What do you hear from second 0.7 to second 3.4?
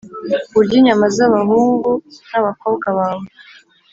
inyama z’abahungu n’abakobwa bawe